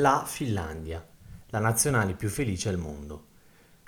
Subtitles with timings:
[0.00, 1.06] La Finlandia,
[1.48, 3.26] la nazionale più felice al mondo.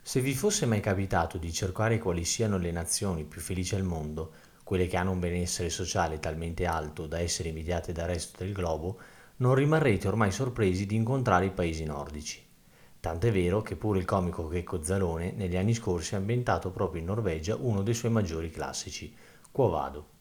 [0.03, 4.35] Se vi fosse mai capitato di cercare quali siano le nazioni più felici al mondo,
[4.63, 8.99] quelle che hanno un benessere sociale talmente alto da essere invidiate dal resto del globo,
[9.37, 12.47] non rimarrete ormai sorpresi di incontrare i paesi nordici.
[13.01, 17.07] Tant'è vero che pure il comico Checco Zalone negli anni scorsi ha ambientato proprio in
[17.07, 19.17] Norvegia uno dei suoi maggiori classici,
[19.51, 20.12] Quo Vado.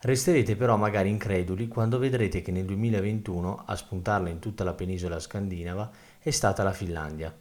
[0.00, 5.18] Resterete però magari increduli quando vedrete che nel 2021 a spuntarla in tutta la penisola
[5.18, 5.90] scandinava
[6.20, 7.36] è stata la Finlandia.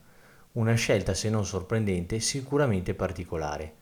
[0.54, 3.76] Una scelta se non sorprendente sicuramente particolare.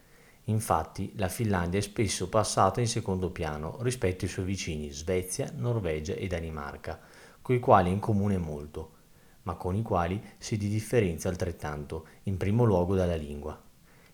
[0.46, 6.16] Infatti la Finlandia è spesso passata in secondo piano rispetto ai suoi vicini Svezia, Norvegia
[6.16, 7.00] e Danimarca,
[7.42, 8.92] coi quali in comune molto,
[9.44, 13.65] ma con i quali si differenzia altrettanto, in primo luogo dalla lingua.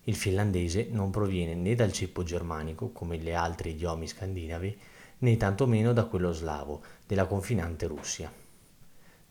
[0.06, 4.80] Il finlandese non proviene né dal ceppo germanico, come gli altri idiomi scandinavi,
[5.20, 8.32] né tantomeno da quello slavo, della confinante Russia.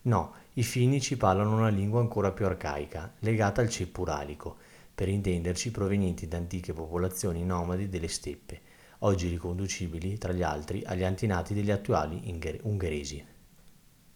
[0.03, 4.57] No, i finnici parlano una lingua ancora più arcaica, legata al ceppo uralico,
[4.95, 8.61] per intenderci provenienti da antiche popolazioni nomadi delle steppe,
[8.99, 12.21] oggi riconducibili, tra gli altri, agli antenati degli attuali
[12.63, 13.25] ungheresi.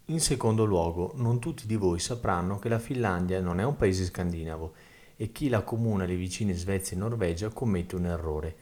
[0.05, 4.05] In secondo luogo, non tutti di voi sapranno che la Finlandia non è un paese
[4.05, 4.73] scandinavo,
[5.15, 8.55] e chi la comuna alle vicine Svezia e Norvegia commette un errore,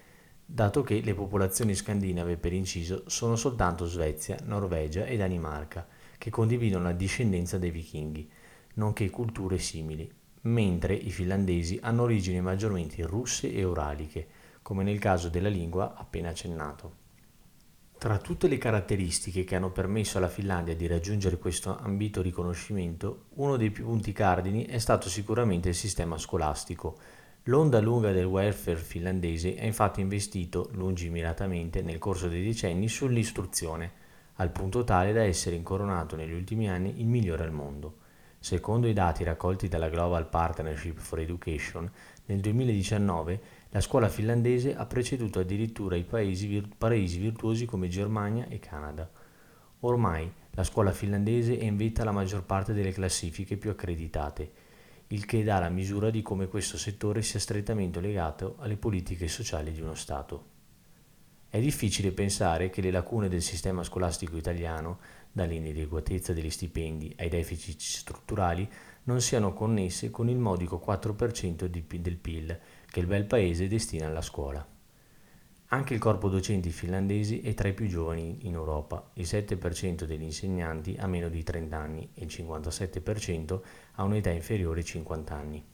[0.45, 5.87] dato che le popolazioni scandinave per inciso sono soltanto Svezia, Norvegia e Danimarca,
[6.17, 8.29] che condividono la discendenza dei vichinghi,
[8.75, 14.27] nonché culture simili, mentre i finlandesi hanno origini maggiormente russe e uraliche,
[14.61, 17.02] come nel caso della lingua appena accennato.
[18.03, 23.55] Tra tutte le caratteristiche che hanno permesso alla Finlandia di raggiungere questo ambito riconoscimento, uno
[23.55, 26.97] dei punti cardini è stato sicuramente il sistema scolastico.
[27.44, 33.91] L'onda lunga del welfare finlandese ha infatti investito lungimiratamente nel corso dei decenni sull'istruzione,
[34.33, 37.99] al punto tale da essere incoronato negli ultimi anni il migliore al mondo.
[38.38, 41.89] Secondo i dati raccolti dalla Global Partnership for Education,
[42.25, 43.41] nel 2019
[43.73, 49.09] la scuola finlandese ha preceduto addirittura i paesi, vir- paesi virtuosi come Germania e Canada.
[49.79, 54.51] Ormai la scuola finlandese è in vetta alla maggior parte delle classifiche più accreditate,
[55.07, 59.72] il che dà la misura di come questo settore sia strettamente legato alle politiche sociali
[59.72, 60.51] di uno Stato.
[61.50, 65.00] È difficile pensare che le lacune del sistema scolastico italiano,
[65.31, 68.69] dall'inadeguatezza degli stipendi ai deficit strutturali,
[69.05, 72.59] non siano connesse con il modico 4% del PIL
[72.93, 74.63] che il bel paese destina alla scuola.
[75.69, 80.21] Anche il corpo docenti finlandesi è tra i più giovani in Europa, il 7% degli
[80.21, 83.61] insegnanti ha meno di 30 anni e il 57%
[83.93, 85.65] ha un'età inferiore ai 50 anni.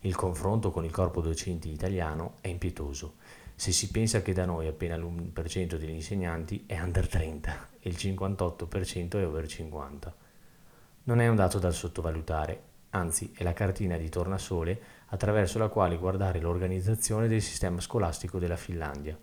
[0.00, 3.16] Il confronto con il corpo docenti italiano è impietoso,
[3.54, 7.96] se si pensa che da noi appena l'1% degli insegnanti è under 30 e il
[7.98, 10.16] 58% è over 50.
[11.02, 15.96] Non è un dato da sottovalutare, anzi è la cartina di tornasole attraverso la quale
[15.96, 19.18] guardare l'organizzazione del sistema scolastico della Finlandia.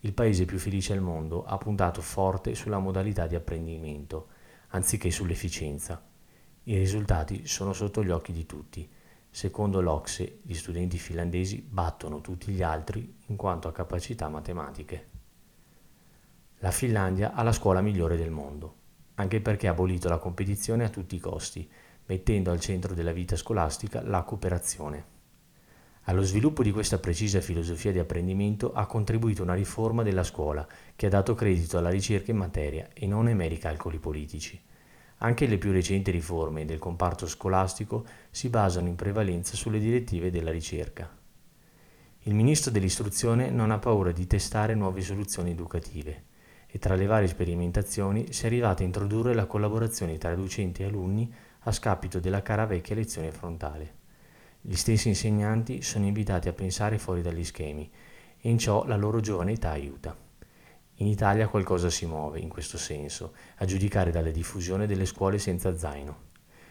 [0.00, 4.28] Il paese più felice al mondo ha puntato forte sulla modalità di apprendimento,
[4.68, 6.02] anziché sull'efficienza.
[6.64, 8.88] I risultati sono sotto gli occhi di tutti.
[9.28, 15.06] Secondo l'Ocse, gli studenti finlandesi battono tutti gli altri in quanto a capacità matematiche.
[16.58, 18.76] La Finlandia ha la scuola migliore del mondo,
[19.14, 21.70] anche perché ha abolito la competizione a tutti i costi
[22.06, 25.18] mettendo al centro della vita scolastica la cooperazione.
[26.04, 30.66] Allo sviluppo di questa precisa filosofia di apprendimento ha contribuito una riforma della scuola
[30.96, 34.60] che ha dato credito alla ricerca in materia e non ai meri calcoli politici.
[35.18, 40.50] Anche le più recenti riforme del comparto scolastico si basano in prevalenza sulle direttive della
[40.50, 41.14] ricerca.
[42.24, 46.24] Il ministro dell'istruzione non ha paura di testare nuove soluzioni educative
[46.66, 50.86] e tra le varie sperimentazioni si è arrivata a introdurre la collaborazione tra docenti e
[50.86, 51.32] alunni
[51.64, 53.98] a scapito della cara vecchia lezione frontale.
[54.62, 57.90] Gli stessi insegnanti sono invitati a pensare fuori dagli schemi
[58.38, 60.16] e in ciò la loro giovane età aiuta.
[60.96, 65.76] In Italia qualcosa si muove in questo senso, a giudicare dalla diffusione delle scuole senza
[65.76, 66.28] zaino.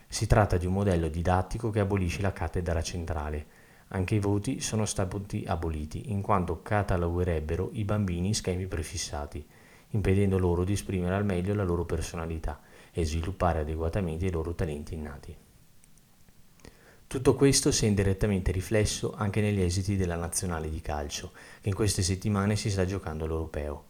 [0.08, 3.46] Si tratta di un modello didattico che abolisce la cattedra centrale.
[3.90, 9.44] Anche i voti sono stati aboliti, in quanto catalogherebbero i bambini in schemi prefissati,
[9.90, 12.60] impedendo loro di esprimere al meglio la loro personalità
[13.00, 15.36] e sviluppare adeguatamente i loro talenti innati.
[17.08, 21.74] Tutto questo si è indirettamente riflesso anche negli esiti della nazionale di calcio, che in
[21.74, 23.86] queste settimane si sta giocando all'europeo.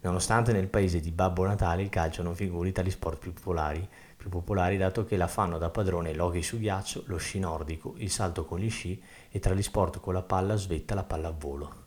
[0.00, 3.86] Nonostante nel paese di Babbo Natale il calcio non figuri tra gli sport più popolari,
[4.16, 8.10] più popolari dato che la fanno da padrone l'hockey su ghiaccio, lo sci nordico, il
[8.10, 11.82] salto con gli sci e tra gli sport con la palla svetta la pallavolo.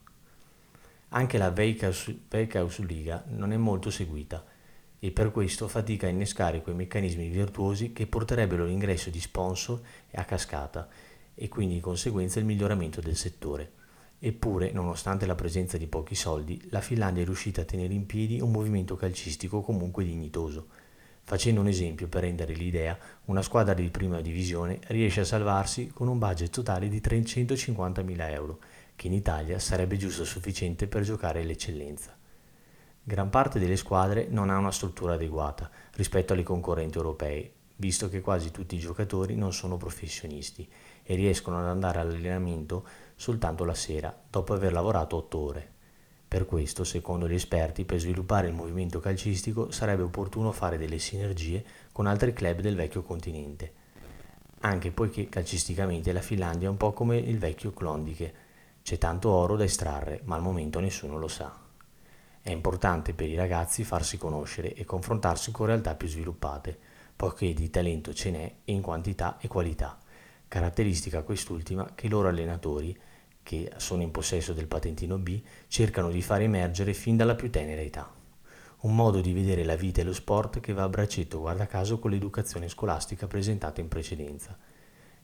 [1.10, 4.44] Anche la Veikkaus Liga non è molto seguita,
[5.00, 9.80] e per questo fatica a innescare quei meccanismi virtuosi che porterebbero all'ingresso di sponsor
[10.14, 10.88] a cascata
[11.36, 13.72] e quindi di conseguenza il miglioramento del settore.
[14.20, 18.40] Eppure, nonostante la presenza di pochi soldi, la Finlandia è riuscita a tenere in piedi
[18.42, 20.68] un movimento calcistico comunque dignitoso.
[21.24, 26.08] Facendo un esempio per rendere l'idea, una squadra di prima divisione riesce a salvarsi con
[26.08, 28.60] un budget totale di 350.000 euro,
[28.96, 32.17] che in Italia sarebbe giusto sufficiente per giocare all'eccellenza.
[33.10, 38.20] Gran parte delle squadre non ha una struttura adeguata rispetto alle concorrenti europee, visto che
[38.20, 40.70] quasi tutti i giocatori non sono professionisti
[41.04, 45.72] e riescono ad andare all'allenamento soltanto la sera, dopo aver lavorato otto ore.
[46.28, 51.64] Per questo, secondo gli esperti, per sviluppare il movimento calcistico sarebbe opportuno fare delle sinergie
[51.94, 53.72] con altri club del vecchio continente,
[54.60, 58.34] anche poiché calcisticamente la Finlandia è un po' come il vecchio Klondike,
[58.84, 61.67] c'è tanto oro da estrarre, ma al momento nessuno lo sa.
[62.48, 66.80] È importante per i ragazzi farsi conoscere e confrontarsi con realtà più sviluppate,
[67.14, 70.00] poiché di talento ce n'è in quantità e qualità,
[70.48, 72.98] caratteristica quest'ultima che i loro allenatori,
[73.44, 77.82] che sono in possesso del patentino B, cercano di far emergere fin dalla più tenera
[77.82, 78.10] età.
[78.84, 82.00] Un modo di vedere la vita e lo sport che va a braccetto, guarda caso,
[82.00, 84.58] con l'educazione scolastica presentata in precedenza.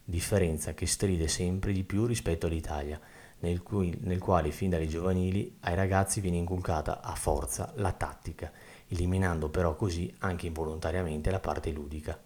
[0.04, 3.00] Differenza che stride sempre di più rispetto all'Italia,
[3.44, 8.50] nel, cui, nel quale fin dalle giovanili ai ragazzi viene inculcata a forza la tattica,
[8.88, 12.18] eliminando però così anche involontariamente la parte ludica.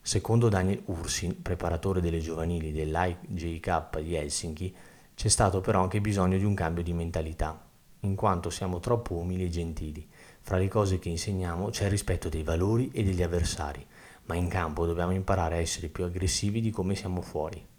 [0.00, 4.76] Secondo Daniel Ursin, preparatore delle giovanili dell'IJK di Helsinki,
[5.14, 7.64] c'è stato però anche bisogno di un cambio di mentalità,
[8.00, 10.08] in quanto siamo troppo umili e gentili.
[10.40, 13.84] Fra le cose che insegniamo c'è il rispetto dei valori e degli avversari,
[14.24, 17.74] ma in campo dobbiamo imparare a essere più aggressivi di come siamo fuori.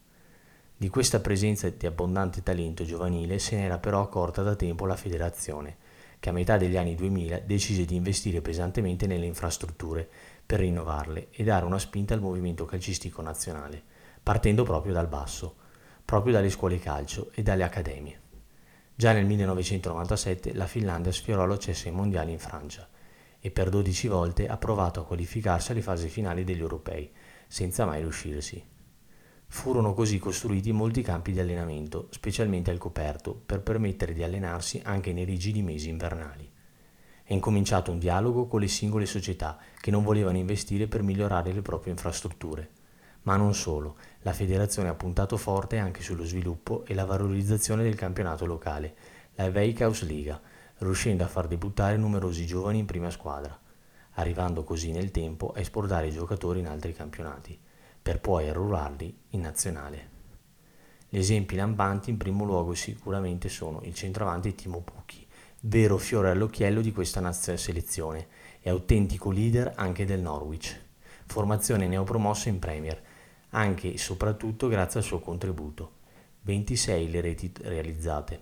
[0.79, 5.75] Di questa presenza di abbondante talento giovanile se n'era però accorta da tempo la federazione,
[6.19, 10.07] che a metà degli anni 2000 decise di investire pesantemente nelle infrastrutture
[10.45, 13.81] per rinnovarle e dare una spinta al movimento calcistico nazionale,
[14.21, 15.56] partendo proprio dal basso,
[16.06, 18.21] proprio dalle scuole calcio e dalle accademie.
[18.94, 22.88] Già nel 1997 la Finlandia sfiorò l'accesso ai mondiali in Francia
[23.39, 27.12] e per 12 volte ha provato a qualificarsi alle fasi finali degli europei,
[27.47, 28.75] senza mai riuscirsi.
[29.49, 35.13] Furono così costruiti molti campi di allenamento, specialmente al coperto, per permettere di allenarsi anche
[35.13, 36.51] nei rigidi mesi invernali.
[37.23, 41.61] È incominciato un dialogo con le singole società che non volevano investire per migliorare le
[41.61, 42.69] proprie infrastrutture.
[43.23, 47.95] Ma non solo, la federazione ha puntato forte anche sullo sviluppo e la valorizzazione del
[47.95, 48.95] campionato locale,
[49.35, 50.39] la Veikkausliga,
[50.79, 53.57] riuscendo a far debuttare numerosi giovani in prima squadra,
[54.11, 57.57] arrivando così nel tempo a esportare i giocatori in altri campionati
[58.07, 60.09] per poi arruolarli in nazionale.
[61.09, 65.27] Gli esempi lampanti in primo luogo sicuramente sono il centravanti Timo Pucchi,
[65.63, 68.27] vero fiore all'occhiello di questa selezione
[68.62, 70.74] e autentico leader anche del Norwich,
[71.25, 72.98] formazione neopromossa in Premier,
[73.50, 75.95] anche e soprattutto grazie al suo contributo.
[76.44, 78.39] 26 le reti realizzate.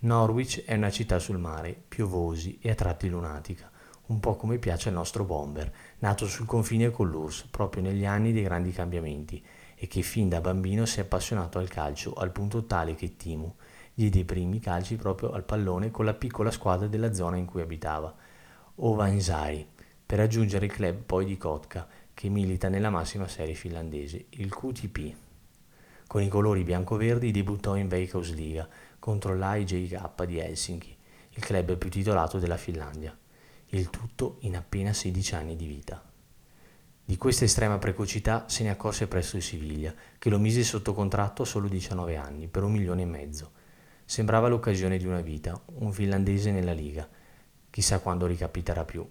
[0.00, 3.70] Norwich è una città sul mare, piovosi e a tratti lunatica,
[4.12, 8.32] un po' come piace al nostro bomber, nato sul confine con l'URSS proprio negli anni
[8.32, 9.42] dei grandi cambiamenti
[9.74, 13.52] e che fin da bambino si è appassionato al calcio al punto tale che Timu
[13.94, 17.62] diede i primi calci proprio al pallone con la piccola squadra della zona in cui
[17.62, 18.14] abitava,
[18.76, 19.66] Ovansari,
[20.04, 25.14] per raggiungere il club poi di Kotka che milita nella massima serie finlandese, il QTP.
[26.06, 30.96] Con i colori bianco-verdi debuttò in Veikkausliga contro l'IJK di Helsinki,
[31.30, 33.16] il club più titolato della Finlandia
[33.78, 36.02] il tutto in appena 16 anni di vita.
[37.04, 41.42] Di questa estrema precocità se ne accorse presto il Siviglia, che lo mise sotto contratto
[41.42, 43.52] a solo 19 anni, per un milione e mezzo.
[44.04, 47.08] Sembrava l'occasione di una vita, un finlandese nella Liga.
[47.70, 49.08] Chissà quando ricapiterà più.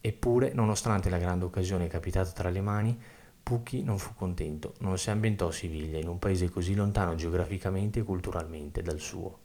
[0.00, 3.00] Eppure, nonostante la grande occasione capitata tra le mani,
[3.42, 8.00] Pucchi non fu contento, non si ambientò a Siviglia, in un paese così lontano geograficamente
[8.00, 9.38] e culturalmente dal suo.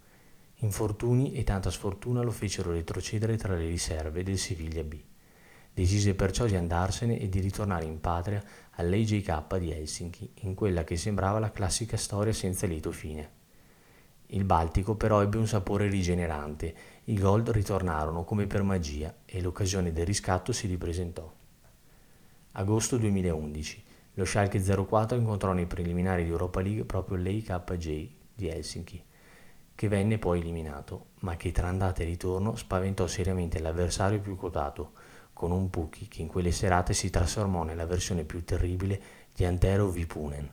[0.59, 4.97] Infortuni e tanta sfortuna lo fecero retrocedere tra le riserve del Siviglia B.
[5.73, 8.41] Decise perciò di andarsene e di ritornare in patria
[8.75, 13.29] all'AJK di Helsinki, in quella che sembrava la classica storia senza lieto fine.
[14.27, 16.73] Il Baltico però ebbe un sapore rigenerante,
[17.05, 21.29] i gold ritornarono come per magia e l'occasione del riscatto si ripresentò.
[22.53, 23.83] Agosto 2011.
[24.13, 29.03] Lo Schalke 04 incontrò nei preliminari di Europa League proprio l'AKJ di Helsinki
[29.75, 34.93] che venne poi eliminato, ma che tra andata e ritorno spaventò seriamente l'avversario più quotato,
[35.33, 39.01] con un Pucchi che in quelle serate si trasformò nella versione più terribile
[39.33, 40.49] di Antero Vipunen,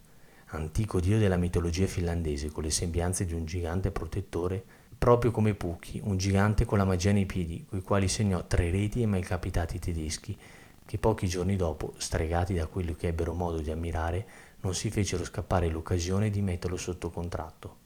[0.47, 4.65] antico dio della mitologia finlandese con le sembianze di un gigante protettore
[5.03, 9.01] proprio come Pucchi, un gigante con la magia nei piedi, coi quali segnò tre reti
[9.01, 10.39] ai malcapitati tedeschi,
[10.87, 14.27] che pochi giorni dopo, stregati da quello che ebbero modo di ammirare,
[14.61, 17.82] non si fecero scappare l'occasione di metterlo sotto contratto.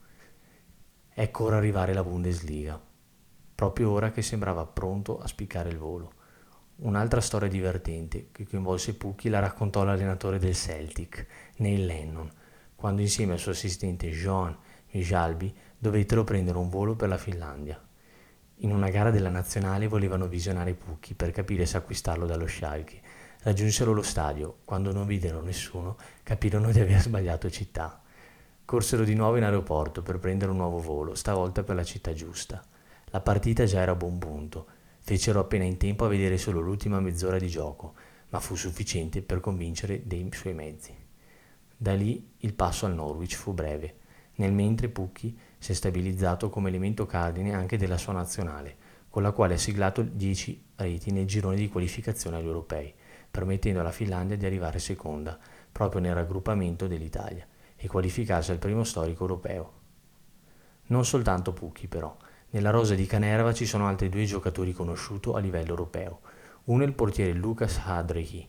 [1.19, 2.79] Ecco ora arrivare la Bundesliga,
[3.55, 6.13] proprio ora che sembrava pronto a spiccare il volo.
[6.81, 12.31] Un'altra storia divertente che coinvolse Pucchi la raccontò l'allenatore del Celtic, Neil Lennon,
[12.75, 14.55] quando insieme al suo assistente Jean
[14.91, 17.83] Mijalbi dovettero prendere un volo per la Finlandia.
[18.57, 23.01] In una gara della nazionale volevano visionare Pucchi per capire se acquistarlo dallo Schalke.
[23.41, 28.03] Raggiunsero lo stadio, quando non videro nessuno, capirono di aver sbagliato città.
[28.67, 32.61] Corsero di nuovo in aeroporto per prendere un nuovo volo, stavolta per la città giusta.
[33.11, 34.67] La partita già era a buon punto
[34.99, 37.95] Fecero appena in tempo a vedere solo l'ultima mezz'ora di gioco,
[38.31, 40.93] ma fu sufficiente per convincere dei suoi mezzi.
[41.77, 43.99] Da lì il passo al Norwich fu breve,
[44.35, 48.77] nel mentre Pucchi si è stabilizzato come elemento cardine anche della sua nazionale,
[49.09, 52.93] con la quale ha siglato 10 reti nel girone di qualificazione agli europei,
[53.31, 55.39] permettendo alla Finlandia di arrivare seconda,
[55.71, 59.73] proprio nel raggruppamento dell'Italia, e qualificarsi al primo storico europeo.
[60.87, 62.17] Non soltanto Pucchi, però,
[62.51, 66.21] nella rosa di Canerva ci sono altri due giocatori conosciuti a livello europeo.
[66.65, 68.49] Uno è il portiere Lukas Hadrehi,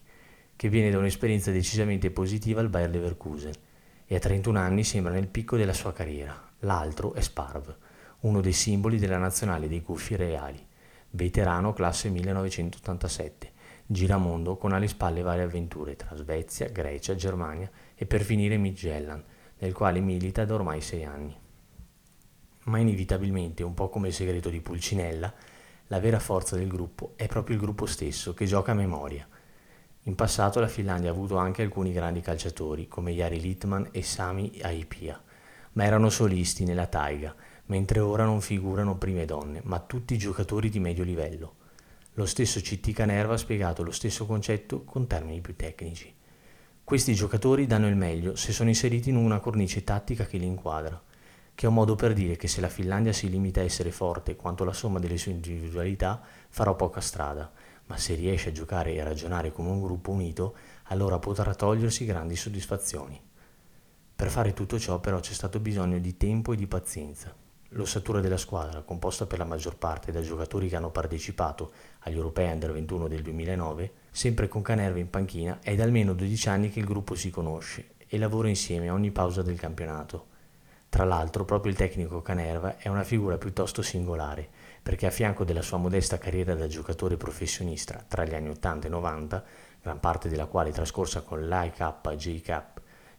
[0.55, 3.53] che viene da un'esperienza decisamente positiva al Bayer Leverkusen
[4.05, 6.49] e a 31 anni sembra nel picco della sua carriera.
[6.59, 7.75] L'altro è Sparv,
[8.21, 10.65] uno dei simboli della nazionale dei Guffi Reali,
[11.11, 13.51] veterano classe 1987,
[13.87, 19.23] giramondo con alle spalle varie avventure tra Svezia, Grecia, Germania e per finire Midtjylland,
[19.57, 21.45] nel quale milita da ormai sei anni
[22.67, 25.33] ma inevitabilmente, un po' come il segreto di Pulcinella,
[25.87, 29.27] la vera forza del gruppo è proprio il gruppo stesso che gioca a memoria.
[30.03, 34.59] In passato la Finlandia ha avuto anche alcuni grandi calciatori come Jari Littman e Sami
[34.61, 35.21] Aipia,
[35.73, 37.33] ma erano solisti nella taiga,
[37.67, 41.55] mentre ora non figurano prime donne, ma tutti giocatori di medio livello.
[42.17, 46.13] Lo stesso CT Canerva ha spiegato lo stesso concetto con termini più tecnici.
[46.83, 51.01] Questi giocatori danno il meglio se sono inseriti in una cornice tattica che li inquadra
[51.57, 54.35] che è un modo per dire che se la Finlandia si limita a essere forte
[54.35, 57.51] quanto la somma delle sue individualità, farà poca strada,
[57.87, 62.05] ma se riesce a giocare e a ragionare come un gruppo unito, allora potrà togliersi
[62.05, 63.19] grandi soddisfazioni.
[64.15, 67.35] Per fare tutto ciò però c'è stato bisogno di tempo e di pazienza.
[67.71, 72.49] L'ossatura della squadra, composta per la maggior parte da giocatori che hanno partecipato agli Europei
[72.49, 76.79] Under 21 del 2009, sempre con Canerva in panchina, è da almeno 12 anni che
[76.79, 80.27] il gruppo si conosce e lavora insieme a ogni pausa del campionato.
[80.87, 84.47] Tra l'altro proprio il tecnico Canerva è una figura piuttosto singolare,
[84.81, 88.89] perché a fianco della sua modesta carriera da giocatore professionista tra gli anni 80 e
[88.89, 89.43] 90,
[89.81, 92.51] gran parte della quale trascorsa con l'IKJ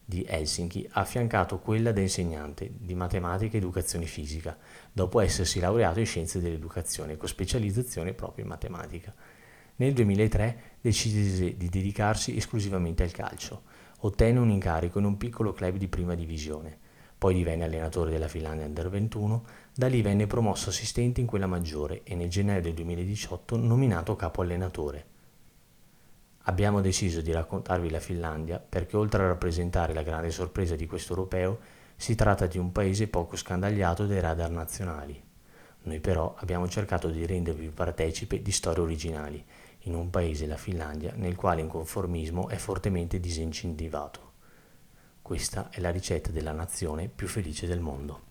[0.09, 4.57] di Helsinki, ha affiancato quella da insegnante di matematica e educazione fisica,
[4.91, 9.15] dopo essersi laureato in scienze dell'educazione con specializzazione proprio in matematica.
[9.77, 13.63] Nel 2003 decise di dedicarsi esclusivamente al calcio.
[13.99, 16.87] Ottenne un incarico in un piccolo club di prima divisione
[17.19, 22.03] poi divenne allenatore della Finlandia Under 21, da lì venne promosso assistente in quella maggiore
[22.05, 25.17] e nel gennaio del 2018 nominato capo allenatore.
[26.49, 31.13] Abbiamo deciso di raccontarvi la Finlandia perché oltre a rappresentare la grande sorpresa di questo
[31.13, 31.59] europeo,
[31.95, 35.23] si tratta di un paese poco scandagliato dai radar nazionali.
[35.83, 39.45] Noi però abbiamo cercato di rendervi partecipe di storie originali,
[39.81, 44.33] in un paese, la Finlandia, nel quale il conformismo è fortemente disincentivato.
[45.21, 48.28] Questa è la ricetta della nazione più felice del mondo.